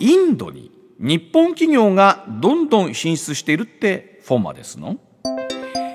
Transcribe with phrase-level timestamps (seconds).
[0.00, 4.96] インドに日本企業がどんどん進出しているってフォンマですの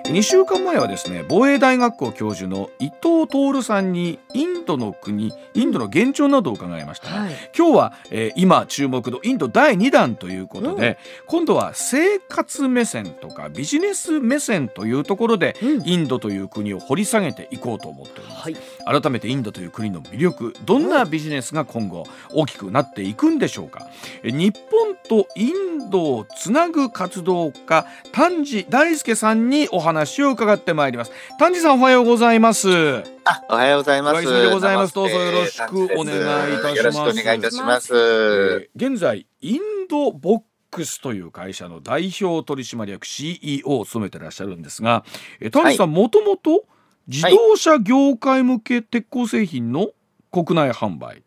[0.05, 7.09] ？2週間前はですね防衛大学校教授の伊藤徹さんにインドの国インドの現状などを伺いました。
[7.09, 10.97] が、はい、今日は、えー、今注目のインド第2弾ということで、うん、
[11.27, 18.49] 今度は生活目線とかビジネス目線というところで、うん、インドという国を掘り下げていこうと思っております、は
[18.97, 23.87] い、改めてインドという国の魅力どんなビジネスが今後大きくなっていくんでしょうか、
[24.23, 31.11] うん、日本とインドをつなぐ活動家丹治大輔さんにお話話を伺ってまいります。
[31.39, 32.97] 丹治さんおはようございます。
[32.97, 33.03] あ、
[33.49, 34.25] おはようございます。
[34.25, 34.93] でございます。
[34.93, 36.77] どうぞよろしくお願いいたします。
[36.77, 37.93] よろしくお願いいたします。
[37.93, 39.59] えー、現在イン
[39.89, 40.41] ドボッ
[40.71, 45.05] クスという会社の代表取締役 CEO を務めてらっしゃるんですが、
[45.39, 46.65] え丹治さんもともと
[47.07, 49.91] 自動車業界向け鉄鋼製品の
[50.31, 51.23] 国内販売、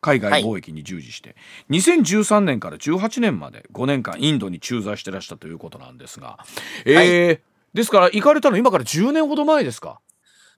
[0.00, 1.34] 海外貿易に従事して、は
[1.76, 6.38] い、2013年から18年まで5年間インドに駐在してらしたということなんですが、
[6.86, 6.94] えー、
[7.28, 7.40] はい
[7.74, 9.98] ですから行かれたの今から10年ほど前ですか？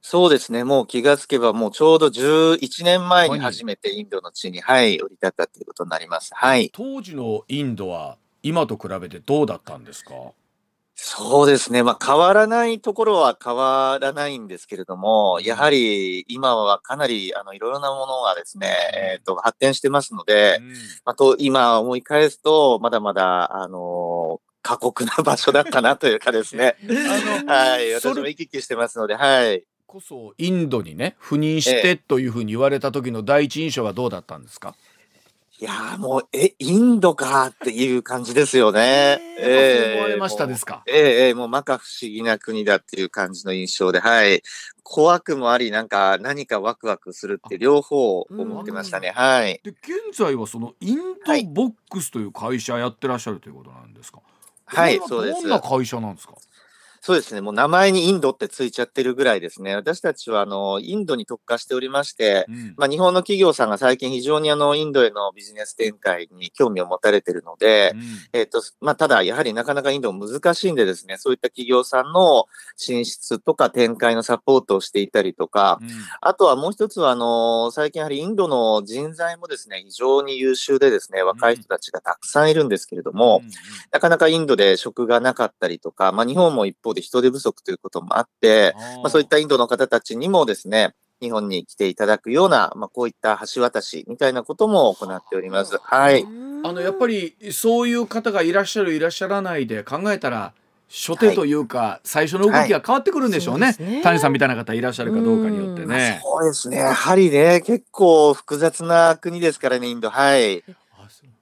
[0.08, 0.62] そうですね。
[0.62, 6.30] もう気がつけばもうちょうど11年前に初めてインドの地に、はい、降り立ったということになります。
[6.32, 6.70] はい。
[6.72, 10.14] 当時のインドは今と比べてどうだったんですか？
[10.94, 11.82] そうですね。
[11.82, 20.68] まあ、変わらないところは変わらないんですけれども、やはり今はかなり、あの、いろいろなものがですね、えっ、ー、と、発展してますので、うん、
[21.04, 26.76] まあ、と、今思い返すと、まだまだ、あの過酷な場所だったなというかですね。
[26.88, 29.64] あのはい、私も行き来してますので、はい。
[29.86, 34.74] こそインドにね赴任してというふうに言われた時の第一印象はどうだったんですか、
[35.58, 39.18] いやもう、え、インドかっていう感じですよね。
[39.38, 40.82] ええー、思われましたですか？
[40.86, 40.96] えー、
[41.28, 44.42] えー、もう摩訶不思議な国だっていう感じの印象で、はい。
[44.82, 49.12] 怖くもあり、なんか何かワクワクするって両方思ってましたね。
[49.16, 49.60] はい。
[49.64, 54.20] で、現在はそのインドボックスという会社やってらっしゃるということなんですか？
[54.66, 55.40] はいはい、そうです。
[55.40, 56.34] どんな会社なんですか？
[57.06, 57.40] そうですね。
[57.40, 59.76] もう名前にインドってついちゃってるぐらいですね。
[59.76, 68.02] 私たちは、あの、インドに特化しておりまして、うん、まあ、日本の企業さんが最近非常にあの、インドへのビジネス展開に興味を持たれているので、うん、
[68.32, 75.88] えっ、と、まあ、ただ、やはりなかなかインド難しいんでですね、そういった企業さんの進出とか展開のサポートをしていたりとか、うん、
[76.20, 83.42] あとはもう一つは、あの、最近やはりインドの人材もですね、非常に優秀でですね、若い人たちがたくさんいるんですけれども、
[83.92, 95.78] なかなかインドで職がなかったりとか、まあ、日本も一方で人手不足ということもあって、まあ、そういったインドの方たちにもですね、日本に来ていただくような、まあ、こういった橋渡しみたいなことも行っております。
[95.80, 96.24] はい。
[96.64, 100.52] あの、やっぱりそういう方がいらっしゃる、いらっしゃらないで考えたら、
[100.88, 106.20] 初手というか、はい、最初の動きが変わってくるんでしょうねはい、ね谷さんみたいな方いらっしゃるかどうかによってね。
[106.22, 106.76] そうですね。
[106.76, 110.10] やはりね、結構複雑な国ですからね、インド。
[110.10, 110.62] はい。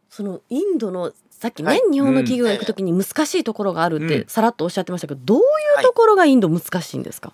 [0.09, 5.42] そのインドのさっきね、はい、日本の企業が行くときに難しいところがあるってさらっとおっしゃってましたけど、どうい
[5.80, 7.32] うところがインド難しいんですか、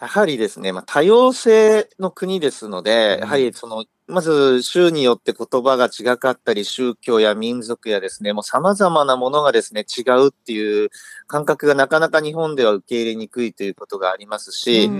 [0.00, 10.88] やはりですね、まあ、多様性の国ですので、やはりその、まず州によって言葉が違かったり、宗教や民族やですね、もう様々なものがですね、違うっていう
[11.26, 14.90] 感覚がなかなか日本では受け入れにくいということがありますし、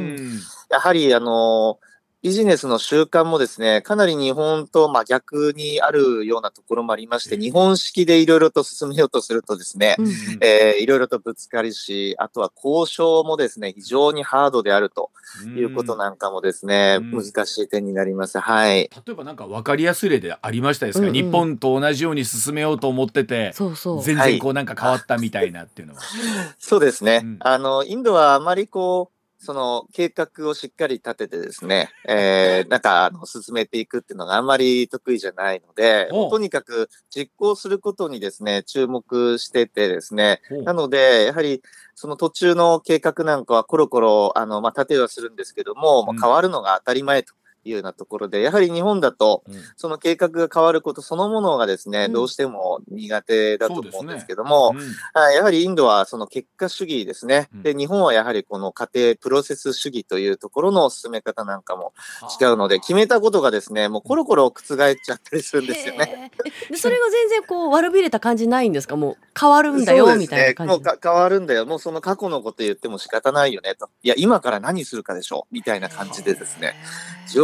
[0.70, 1.78] やはりあの、
[2.22, 9.96] ビジネスの習慣もですね、かなり日本とま逆にあるようなところもありまして、日本式でいろいろと進めようとするとですね、
[10.42, 15.10] えいろいろとぶつかりし、あとは交渉もですね、非常にハードであると
[15.56, 18.38] いうことなんかもですね、難しい点になります。
[18.38, 18.90] はい。
[19.06, 24.02] 例えばなんか分かりやすい例でありましたですか、うんうん、日本と同じように進めようと思ってて、そうそう。
[24.02, 26.00] 全然こうなんか変わったみたいなっていうのは。
[26.00, 41.62] はい、そうですね、うん、あの、インドはあまりこう、その計画をしっかり立ててですね、えー、なんか、あの、進めていくっていうのがあんまり得意じゃないので、とにかく実行することにですね、注目しててですね、なので、やはり、
[41.94, 47.32] その途中の計画なんかはコロコロ、あの、まあ、立てはするんですけども、まあ、変わるのが当たり前と
[47.64, 49.42] いうようなところで、やはり日本だと、
[49.76, 57.48] その計画が変わることそのものがですね、うん、どうしても苦手だと思うんですけども、ねうん、やはりインドはその結果主義ですね。
[57.52, 61.92] で、日本はやはりこの家庭プロセス主義というところの進め方なんかも
[62.40, 66.30] 違うので、決めたことがですね、もうコロコロ覆っちゃったりするんですよね。
[66.74, 68.96] それが全然こう悪びれた感じないんですか？
[68.96, 70.72] もう変わるんだよ、みたいな感じ。
[70.72, 71.66] もう変わるんだよ。
[71.66, 73.88] もうその過去のこと言っても仕方ないよねと。
[74.02, 75.54] いや、今から何するかでしょう。
[75.54, 76.74] みたいな感じでですね、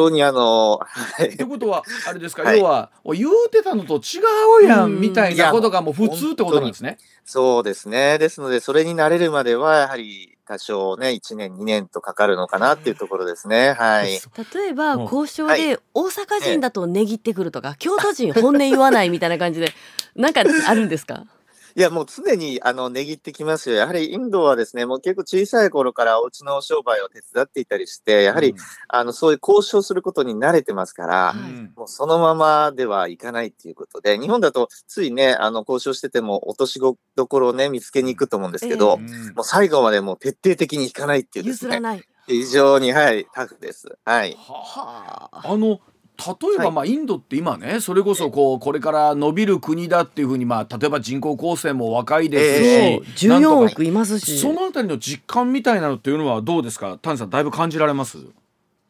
[0.07, 1.29] 非常常にあの、はい。
[1.29, 4.21] ってことはあれですか、要は言うてたのと違
[4.65, 6.99] うやんみたいなことがもう普通ってことなんですね。
[7.25, 8.19] そうですね。
[8.19, 13.73] ですので、それに慣れるまでは、やはり多少ね、1年、2年とかかるのかなっていうところですね。
[13.73, 14.11] はい。
[14.55, 19.73] 例えば、交渉で大阪人だと値切ってくるとか、京都人本音言わないみたいな感じで、
[20.15, 21.25] なんかあるんですか？
[21.77, 23.77] いや、もう常に、あの、値切ってきますよ。
[23.77, 28.57] やはりインドはですね、もう結構小さい頃からお家の商売を手伝っていたりして、やはり、うん、
[28.89, 41.75] あの、そういう交渉することに慣れてますから、うん、もうそのままではいかないっていうことで、日本だとついね、あの、交渉してても落としどころをね、見つけに行くと思うんですけど、えー、もう最後までもう徹底的にいかないっていうですね。
[41.75, 42.03] 譲らない。
[42.27, 43.99] 非常に、はい、タフです。
[44.03, 44.35] はい。
[44.39, 45.43] はあ。
[45.45, 45.81] あの、
[46.19, 54.39] 例えばまあインドって今ねそれこそこうこれから伸びる国だっていうふうにまあ例えば人口構成も若いですし、えー、14億いますし。
[54.39, 56.99] そのあたりの実感みたいなのっていうのはどうですか？
[57.03, 58.19] 谷さんだいぶ感じられます？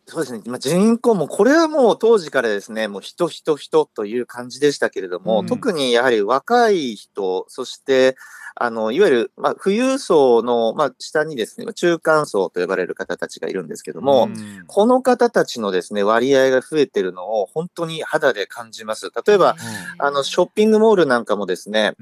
[0.08, 8.17] そうですね、まあ、人口もこれはもう当時からですねもう人人人という感じでしたけれども、うん、特にやはり若い人そして
[8.58, 14.31] あの、いわゆる、まあ、富裕層の、まあ、下にですね、中間層と呼ばれる方たちがいるんですけども、
[14.67, 19.11] この方たちのですね、割合が増えてるのを本当に肌で感じます。
[19.26, 19.56] 例えば、
[19.99, 21.93] あの、ショッピングモールなんかもですね、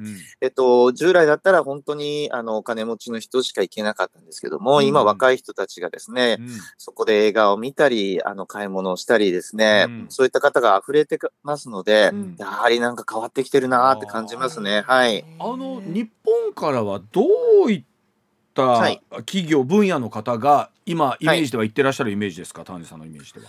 [0.40, 6.38] えっと、従来だったら本当に、あの、お金持ちの人しか行けなかったんですけども、今若い人たちがですね、
[6.78, 7.93] そこで映画を見たり、
[8.24, 14.82] あの、買い物をしたりですね、そういった方が溢れてますので、やはりなんか変わってきてるなって感じますね。
[14.86, 15.24] はい。
[15.38, 17.22] あの、日本からはど
[17.66, 17.84] ういっ
[18.54, 18.80] た
[19.22, 23.46] 企業、分野の方が今イメージでは言ってらっしゃるイメージですか、丹治さんのイメージでは。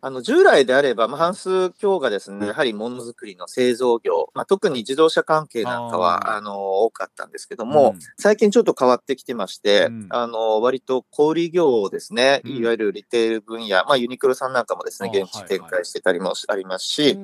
[0.00, 17.18] あの従来であれば、まあ、半数強がですね、やはりものづくりの製造業、まあ、特に自動車関係なんかはあの多かったんですけども、うん、最近ちょっと変わってきてまして、うん、あの割と小売業ですね、いわゆるリテール分野、まあ、ユニクロさんなんかもですね、現地展開してたりもありますし、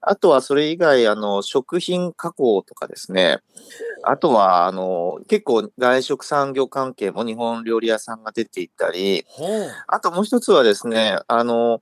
[0.00, 3.40] あとはそれ以外、あの食品加工とかですね、
[4.04, 9.26] あとはあの結構外食産業関係も日本料理屋さんが出ていったり、
[9.88, 11.80] あともう一つはですね、あの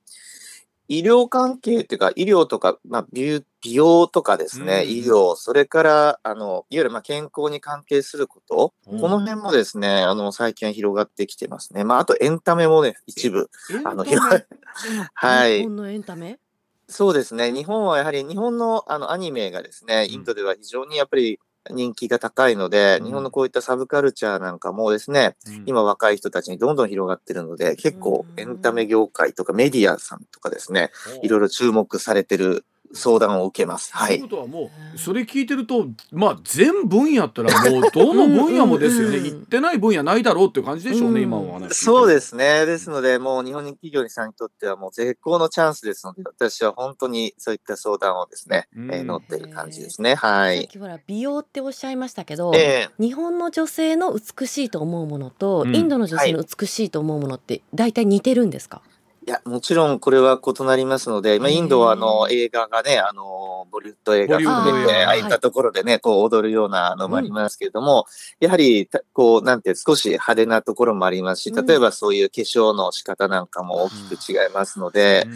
[0.91, 11.85] 医療関係っていうか、医療とか、まあ、美容とかですね、うん、医療、それから、あの、いわゆるまあ健康に関係すること、うん、この辺もですね、あの、最近広がってきてますね。
[11.85, 13.49] まあ、あとエンタメもね、一部、
[13.85, 14.45] あの、広が
[15.15, 15.59] はい。
[15.59, 16.41] 日本のエンタメ？
[16.89, 17.53] そうですね。
[17.53, 30.91] 日本はやはり日本のあのアニメがですね、インドでは非常にやっぱり人気が高いので、うん、日本のこういったサブカルチャーなんかもですね、うん、今若い人たちにどんどん広がってるので、結構エンタメ業界とかメディアさんとかですね、
[31.23, 33.95] いろいろ注目されてる相談を受けます。
[33.95, 34.19] はい。
[34.19, 39.21] ということはもうそれ聞いてるとまあ全分野ったらもう どの分野もですよね。
[39.21, 42.67] 言ってない分野ないだろうっていう感じでしょうね、今はそうですね。
[42.67, 50.15] ですのでもう日本人企業さんにとってはもう絶好のチャンスですので、私は本当にそういった相談をですね、えー、乗ってる感じですね。
[50.15, 50.69] はい。
[50.79, 58.83] ほら美容っておっしゃいましたけど、えー、日本の女性の美しいと思うものと、うん、インドの女性の美しいと思うものって大体似てるんですか？
[59.31, 68.07] いや、もちろんこれは異なりますので、まあ、インドはあの映画がね、あの、ボリュッド映画含めて、ああいったところでね、こう踊るようなのもありますけれども、
[68.41, 75.29] やはり、こう、なんて少し派手なところもありますし、例えばそういう化粧の仕方なんかも大きく違いますので、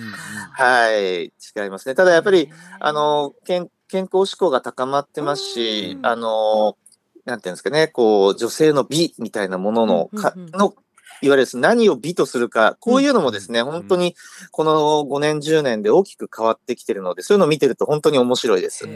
[0.55, 1.29] はい、違
[1.65, 1.95] いますね。
[1.95, 2.51] ただやっぱり、
[2.81, 6.77] あの、健健康志向が高まってますし、あの、
[7.25, 10.75] なんていうんですかね、こう、女性の美みたいなもののか、の
[11.25, 14.15] いわゆる何を美とするか、こういうのもですね、うん、本当に
[14.51, 18.87] この5年、10年で大きく変わってきてるので、そういうのを見てると本当に面白いです。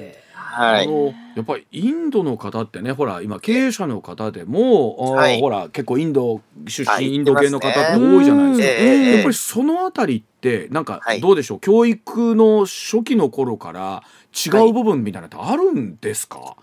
[0.59, 0.89] はい、
[1.37, 14.03] やっぱりインドの方ってねほら今経営者の方でも、はい、ほら結構インド出身、はい、インド系の方って多いじゃないですか、ね、やっぱりそのあたりってなんかどうでしょう、教育の初期の頃から
[14.35, 16.57] 違う部分みたいなのってあるんですか、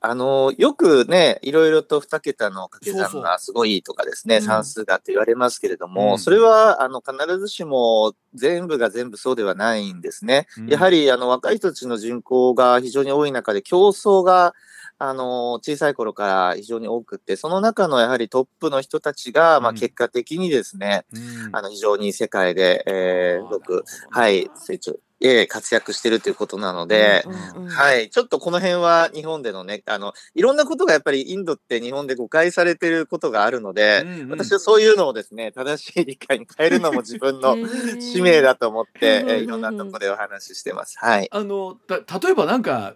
[0.00, 10.46] あの、よくね、いろいろと2桁の掛け算がすごいとかですね、そうそう算数がって言われますけれども、うん、それは、あの、必ずしも全部が全部そうではないんですね。
[10.56, 14.54] うん、やはり、あの、若い人たちの人口が非常に多い中で競争が、
[15.00, 27.24] あの、小さい頃から非常に多くって、その中のやはりトップの人たちが、まあ、結果的にですね、うん、あの、非常に世界で、えー、く、はい、成長、え活躍してるということなので、
[27.56, 37.56] うんうん、はい、ちょっとこの辺は日本でのね、あの、いろんなことがやっぱりインドって日本で誤解されてることがあるので、うんうん、私はそういうのをですね、正しい理解に変えるのも自分の
[38.00, 40.96] 使命だと思って、えー、いろんなところでお話ししてます。
[40.98, 41.28] はい。
[41.30, 42.94] あの、例えばなんか、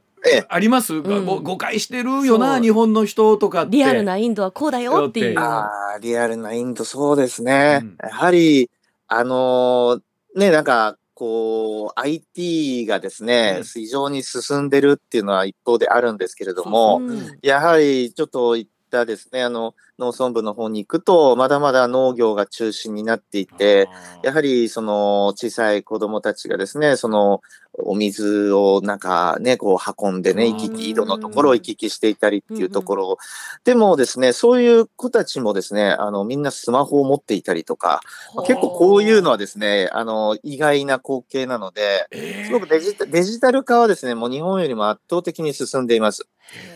[0.48, 5.34] あります、うん、誤解してるよな日本の人とかリアルなインドはこうだよっていう。
[5.36, 5.68] あ
[6.00, 8.70] リアルなインドそうですね、うん、やはり
[9.08, 10.00] あのー
[10.34, 13.64] ね、なんか、こう、IT がですね、うん。
[13.64, 17.38] 非常に進んでるっていうのは一方であるんですけれども、うん。
[17.42, 23.88] やはりちょっといったですね、あの、農村部の方に行くと、まだまだ農業が中心になっていて、
[24.22, 27.40] やはりその小さい子供たちがですね、その
[27.78, 30.52] お水をなんかね、こう運んでね、うん。
[30.52, 33.18] 行き来、井戸のところを行き来していたりっていうところ、
[33.64, 38.00] でもですね、そういう子たちもですね、あの、みんなスマホを持っていたりとか、
[38.46, 42.46] 結構こういうのはですね、あの、意外な光景なので、えー。
[42.46, 46.26] すごくデジタデジタル化はですね、もう日本よりも圧倒的に進んでいます。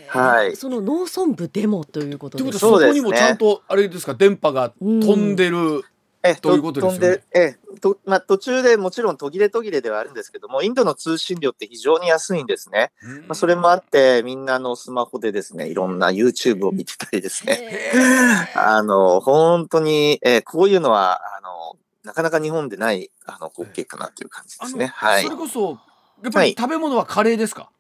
[0.09, 0.57] はい。
[0.57, 5.83] その農村部でもということですはそうですもちゃんとあれですか電波が飛んでる、
[6.23, 12.91] えということですよねえとまあ、途中でもちろん途切れ途切れではあるんですけども、インドの通信料って非常に安いんですね。
[13.29, 17.93] まあ、それもあって、みんなのスマホでですね、いろんな YouTube を見てたりですね。
[18.57, 24.87] あの、本当に、えーこういうのは、あの、なかなか日本でない、あの、光景かなという感じですね。
[24.87, 25.37] はいそれ。
[25.37, 25.79] こそ
[26.23, 27.71] やっぱり食べ物はカレーですか、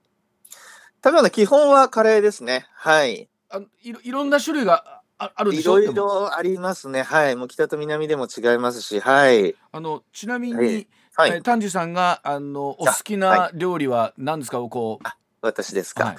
[1.03, 2.67] 食べ物、基本はカレーですね。
[2.75, 3.29] はい。
[3.49, 7.03] あのいろいろんな種類がああるいろいろありますね。
[7.03, 7.37] はい。
[7.37, 9.55] もう北と南でも違いますし、はい。
[9.73, 15.07] あのちなみに、はい丹治さんがあのお好きあなは料理は何ですか、こう
[15.41, 16.05] 私ですか。
[16.05, 16.17] はい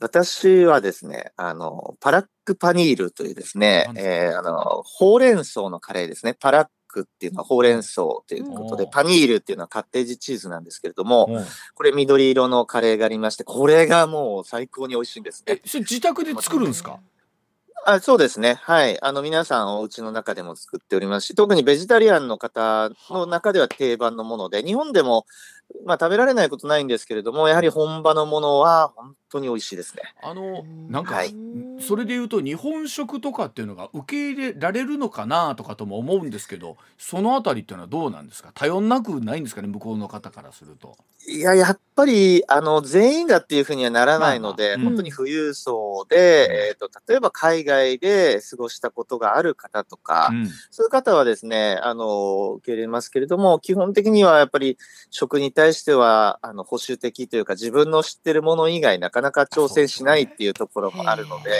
[0.00, 6.34] 私はですね、あの、パラックパニールというですねえーあの、ほうれん草のカレーですね。
[6.34, 15.60] パラックっていうのはほうれん草ということで、うんパニールっていうのはカッテージチーズなんですけれども、うんこれ緑色のカレーがありまして、これがもう最高に美味しいんですね。
[15.64, 16.98] えそれ自宅で作るんですか？
[17.86, 18.54] あそうですね。
[18.62, 18.98] はい。
[19.02, 25.26] あの、皆さんお家の中でも作っておりますし、特にベジタリアンの方の中では定番のもので、日本でも、
[25.84, 30.02] まあ食べられないことないんですけれども、やはり本場のものは本当に美味しいですね。
[30.22, 30.90] あのうん。
[30.90, 31.34] なんか、はい。
[31.80, 38.50] それで言うと日本食とかっていうのが受け入れられるのかなとかとも思うんですけどそのあたりっていうのはどうなんですか？
[38.54, 39.68] 頼んなくないんですかね？
[39.68, 40.96] 向こうの方からすると。
[41.26, 44.90] いや、やっぱり、あの、全員がっていうふうにはならないので、まあまあ。
[44.90, 50.48] うん本当に富裕層で、えっ、と、例えば海外で過ごしたことがある方とか、うん。
[50.70, 54.76] そういう方はですね、あの、受け入れますけれども、基本的にはやっぱり
[55.10, 61.50] 食に対しては、あの、保守的というか、自分の知ってるもの以外なかなか挑戦しないっていうところもあるので、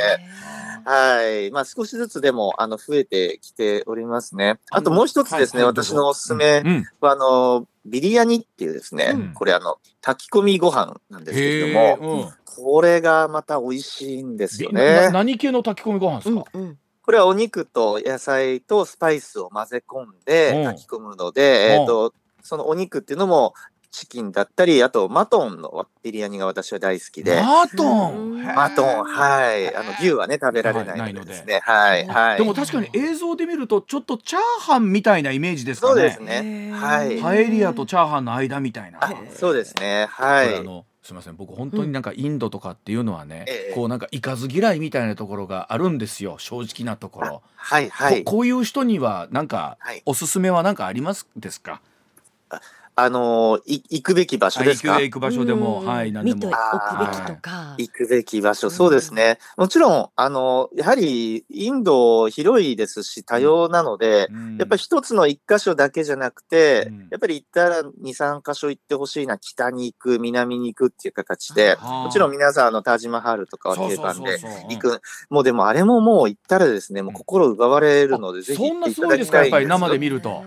[0.85, 1.51] はい。
[1.51, 4.59] まあ、少しずつでも、あの、増えてきておりますね。
[4.71, 9.35] あともう一つですね、はい私のおすすめうんは、あの、ビリヤニっていうですね、うん。
[9.35, 12.33] これあの、炊き込みご飯なんですけれどへも、ーうん。
[12.45, 15.11] これがまた美味しいんですよね。
[15.11, 16.79] 何系の炊き込みご飯ですうんか、うん。
[17.03, 20.65] これはお肉と野菜とスパイスを混ぜ込んでうん。
[20.73, 21.81] 炊き込むので、うん。
[21.81, 23.55] えっ、と、そのお肉っていうのも
[23.95, 29.73] チキンだったり、あとマトンのビリヤニが私は大好きで、マトン、マトン、はい。
[29.73, 31.61] あの、牛はね、食べられないのでですね。
[31.63, 32.39] はい、はい。
[32.39, 35.93] でも確かに映像で見るとちょっとチャーハンみたいなイメージですかね。
[35.93, 36.73] そうですね。
[36.73, 37.21] はい。
[37.21, 38.99] パエリアとチャーハンの間みたいな。
[39.01, 40.09] あ、そうですね。
[40.17, 40.49] こはい。
[40.49, 48.25] れあのすみません僕本当になんかインドとかっていうのはね、ええこうなんか行かず嫌いみたいなところがあるんですよ正直なところ、はい、はい。
[48.25, 51.83] ここういう人にはなんかはいおすすめはなんかありますですか、
[52.97, 54.95] あのーい行くべき場所あですか？
[54.95, 55.87] 行く行く場所でも、うん。
[55.87, 56.37] はい何でも。
[56.37, 57.75] 見ておくべきとか。
[57.79, 59.39] 行くべき場所、そうですね。
[59.57, 64.57] もちろん、あの、やはり、インド広いですし、多様なので、うん。
[64.59, 67.09] やっぱり一つの一箇所だけじゃなくて、うん。
[67.11, 72.05] やっぱり行ったら二、三箇所行ってほしいな、北に行く、南に行くっていう形で、はあ。
[72.05, 74.61] もちろん皆さん、あの、タージマハールとかはそう定番でそうそう。
[74.61, 75.01] そう行く。
[75.31, 80.45] もうでも、あれももう行ったらですね、もう心奪われるので、ぜひそんな行っていたすごいですかやだきたいんですっぱり生で見ると、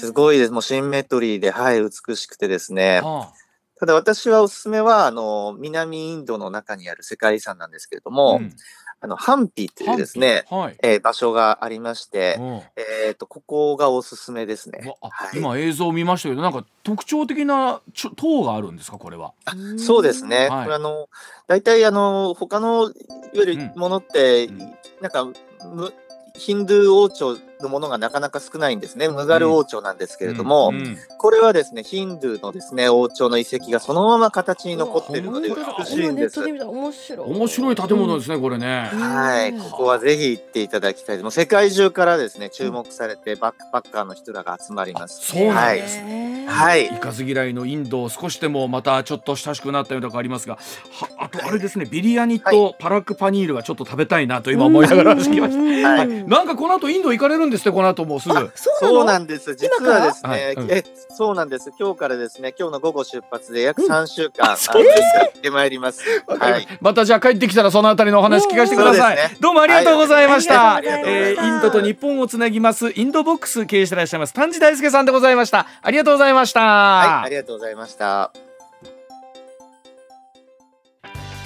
[0.00, 0.52] すごいです。
[0.52, 3.00] もうシンメトリーで、はい、美しくてですね。
[3.00, 3.32] は
[3.78, 8.52] ただ私はおすすめは、あの、南インドの中にある世界遺産なんですけれどあも、うん
[8.98, 14.94] あの、ハンピーというですね、はい、えー場所がありまして、うんえっ、と、ここがおすすめですね。
[15.02, 17.82] あはい今映像を見ましたけどなんか特徴的な
[18.16, 19.34] 塔があるんですかこれは？
[19.76, 20.48] そうですね。
[20.48, 21.08] はいこれあの、
[21.46, 22.92] 大体あの、他の、いわ
[23.34, 24.58] ゆるものって、うん
[25.02, 25.92] なんか、む
[26.34, 29.08] ヒンドゥー王朝のものがなかなか少ないんですね。
[29.08, 36.36] ムガル王朝なんですけれども、うんうんこれはですね、ヒンドゥーのですね、王朝の遺跡がそのまま形に残っているので美しいんです。
[36.38, 37.30] 今ネットで見たら面白い。
[37.30, 38.90] 面白い建物ですねこれね。
[38.92, 41.22] うんはい、ここはぜひ行っていただきたいです。
[41.22, 45.26] もう世界中からですね、注目されてバックパッカーの人らが集まります。
[45.26, 58.52] そうなんはいですねはい行かず嫌いのインドを少しでもまたちょっと親しくなったようなとこありますがはあとあれですねビリヤニとパラックパニールはちょっと食べたいなと今思いながら聞きました、うんはいうんなんかこの後インド行かれるんるんですってこの後もうすぐ。
[58.54, 59.54] そうなんです。
[59.54, 61.72] 実はですね、はいうん、えそうなんです。
[61.78, 75.66] 今日からですね今日の午後出発で約3週間、うってまいります、はい、またじゃあ帰ってきたらそのあたりのお話聞かせてください、ね、どうもありがとうございました、はい、えー、インドと日本をつなぎますインドボックス経営していらっしゃいます丹治大輔さんでございました。
[75.82, 76.60] ありがとうございました。
[76.60, 78.32] はいありがとうございました。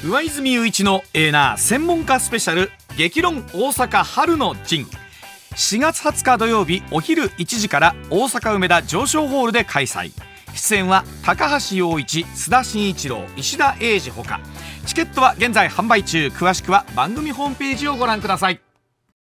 [0.02, 4.86] 上泉雄一のエーナー専門家スペシャル激論大阪春の陣
[5.56, 10.12] 4月20日土曜日お昼1時から大阪梅田上昇ホールで開催。
[10.54, 14.40] 出演は高橋陽一須田慎一郎石田英二ほか。
[14.86, 16.28] チケットは現在販売中。
[16.28, 18.69] 詳しくは番組ホームページをご覧ください。